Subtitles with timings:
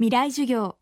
[0.00, 0.78] 未来授業。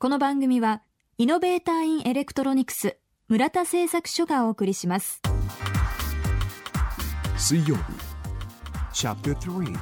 [0.00, 0.82] この番組は
[1.18, 5.22] イノベーターインエレクトロニクス村田製作所がお送りします。
[7.36, 7.82] 水曜日
[8.92, 9.78] チャプター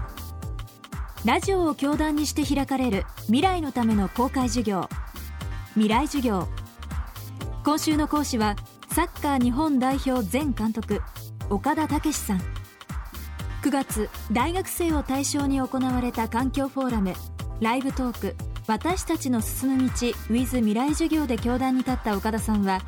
[1.24, 4.86] ラジオを教壇にして開かれる未来のための公開授業。
[5.72, 6.46] 未来授業。
[7.64, 8.54] 今週の講師は
[8.92, 11.00] サッカー日本代表前監督
[11.48, 12.38] 岡田武さん。
[13.62, 17.14] 9月大学生を対象に行われた環境フォーラム
[17.62, 19.92] ライブトーク私たちの進む道
[20.30, 22.80] with 未来授業で教壇に立った岡田さんは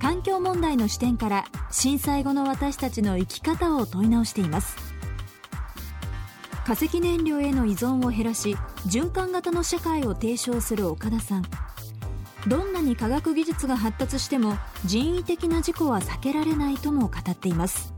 [0.00, 4.76] 環境問題の視点から震災後の私たちの生き方を問い直しています。
[6.66, 11.44] 化石燃料への依存を減らし循環型の社会を提唱する岡田さん。
[12.46, 17.92] どんなに科学技術が発達しても人為的な事故は避けられないとも語っています。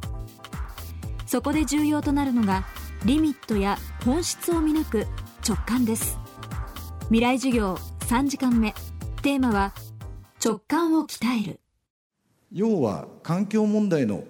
[1.27, 2.65] そこで重要となるのが
[3.05, 5.07] リミットや本質を見抜く
[5.47, 6.22] 直感です。
[7.11, 7.75] 未来授業
[8.09, 8.75] 3時間目。
[9.23, 9.75] テーマは
[10.45, 11.61] 直感を鍛える。
[12.53, 14.25] 要は環境問題の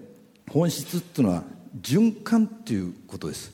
[0.51, 1.45] 本質っていうのは
[1.81, 3.53] 循環っていうことです。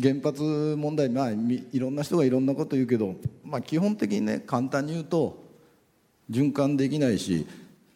[0.00, 0.42] 原発
[0.76, 5.44] 問題まあいろんな人がいろんなこと言うけど、まあ、基本的にね簡単に言うと
[6.28, 7.46] 循環できないし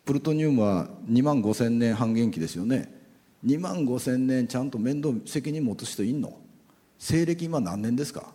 [0.04, 2.92] プルトニウムは2万5千年半減期ですよね。
[3.44, 6.38] 2万5千年ちゃんと面倒責任持つ人いんの？
[6.98, 8.32] 西暦今何年ですか？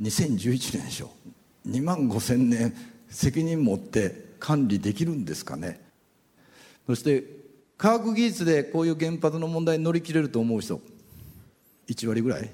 [0.00, 1.10] 2011年でしょ。
[1.66, 2.74] 2万5千年
[3.08, 5.80] 責任持って管理できるんですかね。
[6.86, 7.24] そして
[7.76, 10.80] 科学技術でこういう原発の問題に乗り切れると思う人
[11.88, 12.50] 1割ぐらい。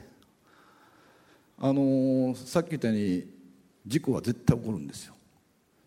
[1.59, 3.25] あのー、さっき言ったように
[3.87, 5.15] 事故は絶対起こるんですよ。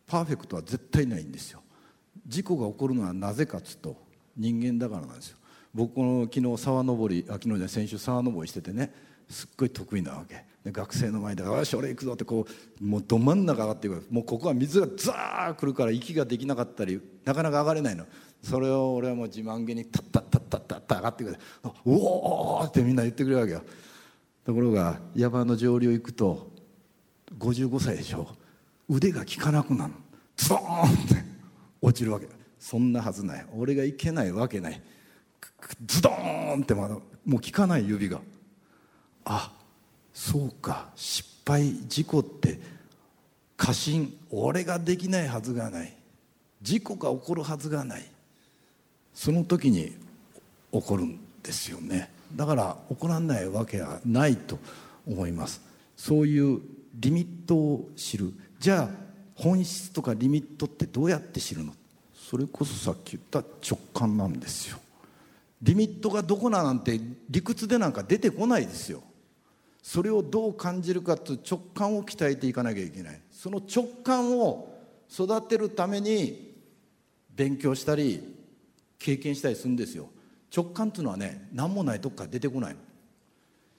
[0.07, 1.61] パーフェクトは絶対ないんですよ。
[2.25, 3.97] 事故が起こるのはなぜかっつうと
[4.35, 5.37] 人間だからなんですよ。
[5.73, 8.93] 僕の昨日沢登りあ昨日じゃ先週沢登りしててね
[9.29, 10.45] すっごい得意なわけ。
[10.71, 12.45] 学生の前で「よし俺行くぞ」ってこ
[12.81, 18.05] うもうど真ん中上がっていくもうここは水がザー来るから息ができなかったりなかなか上がれないの。
[18.43, 21.37] それを俺はもう自慢げにタッタッタッタッタッタ上がってくる
[21.85, 23.63] 「おお!」ってみんな言ってくれるわけよ。
[24.45, 26.51] ところが山の上流行くと
[27.37, 28.27] 55歳でしょ。
[28.89, 29.93] 腕が効かなくなる
[30.37, 31.15] ズドーンって
[31.81, 32.27] 落ちるわけ。
[32.59, 33.45] そんなはずない。
[33.55, 34.81] 俺がいけないわけない。
[35.85, 36.95] ズドーンってまだ
[37.25, 38.21] もう効かない指が。
[39.29, 39.51] あ
[40.13, 42.59] そうか失敗事故って
[43.57, 45.93] 過信俺ができないはずがない。
[46.61, 48.05] 事故が起こるはずがない。
[49.13, 49.95] その時に
[50.71, 52.09] 起こるんですよね。
[52.35, 54.57] だから起こらないわけはないと
[55.07, 55.61] 思います。
[55.95, 56.61] そういう
[56.95, 58.33] リミットを知る。
[58.59, 58.89] じゃあ
[59.35, 61.73] 本質とかリミットってどうやって知るの？
[62.15, 64.77] それこそさっき言った直感なんですよ。
[65.61, 66.99] リミットがどこななんて
[67.29, 69.01] 理屈でなんか出てこないですよ。
[69.87, 73.21] それをどう感じるかという直感を鍛えていかなきゃいけない。
[73.31, 74.77] その直感を
[75.09, 76.53] 育てるために
[77.33, 78.21] 勉強したり
[78.99, 80.09] 経験したりするんですよ。
[80.53, 82.75] 直感というのはね何もないとこから出てこない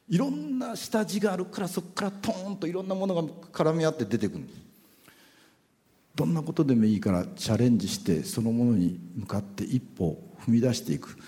[0.09, 4.49] いろんな下地があるからそこからトーンといろんなものが絡み合って出てくる
[6.15, 11.19] どんなことでもいいからチャレンジしてそのものに向かって一歩踏み出していく。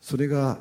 [0.00, 0.56] それが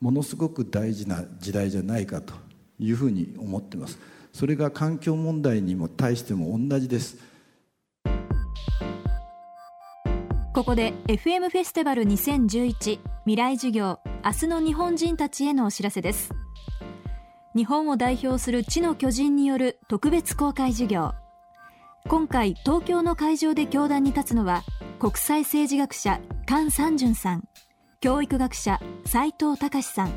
[0.00, 2.32] ものすごく大事な時代じゃないかと
[2.78, 3.98] いうふうに思ってます。
[4.32, 7.18] それが環境問題にも対しても同じです。
[10.52, 16.32] ここで FM フェスティバル2011未来授業明日の日本人たちへのお知らせです。
[17.54, 21.12] 日本を代表する地の巨人による特別公開授業。
[22.08, 24.62] 今回東京の会場で教壇に立つのは
[24.98, 27.44] 国際政治学者菅三淳さん。
[28.02, 30.10] 教育学者斉藤隆さん。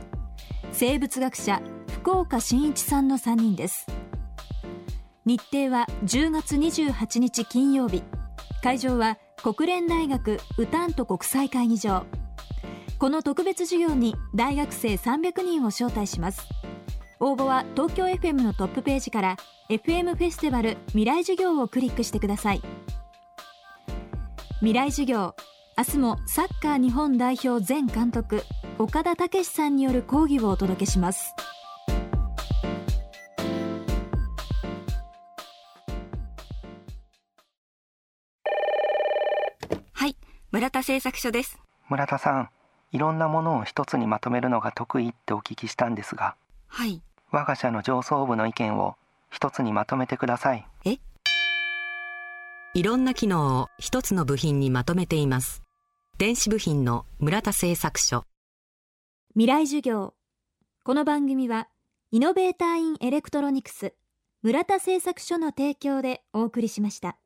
[0.72, 3.88] 生物学者福岡伸一さんの3人です。
[5.26, 8.02] 日程は10月28日金曜日。
[8.62, 12.06] 会場は国連大学ウタント国際会議場。
[13.00, 16.48] この特別授業に大学生300人を招待します。
[17.20, 19.38] 応募は東京 FM のトップページから
[19.70, 22.62] FM フェスティバル未来授業をクリックしてください。
[24.60, 25.36] 未来授業
[25.76, 28.44] 明日もサッカー日本代表前監督
[28.78, 31.34] 岡田武さんによる講義をお届けします。
[39.94, 40.16] はい
[40.52, 41.60] 村田製作所です。
[41.90, 42.50] 村田さん
[42.92, 46.36] いろんなものを一つにまとめるのが得意ってお聞きしたんですが
[46.68, 47.02] はい。
[47.32, 48.96] 我が社の上層部の意見を
[49.32, 50.68] 一つにまとめてください。
[50.86, 51.00] え？
[52.76, 55.63] いろんな機能を一つの部品にまとめています
[56.24, 58.24] 電子部品の村田製作所。
[59.34, 60.14] 未来授業。
[60.86, 61.68] この番組は
[62.12, 63.94] イノベーターインエレクトロニクス
[64.42, 67.18] 村田製作所の提供でお送りしました。